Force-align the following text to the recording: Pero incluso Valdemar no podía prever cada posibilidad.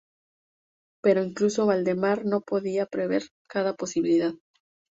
Pero 1.03 1.21
incluso 1.23 1.67
Valdemar 1.67 2.25
no 2.25 2.41
podía 2.41 2.87
prever 2.87 3.27
cada 3.47 3.75
posibilidad. 3.75 4.33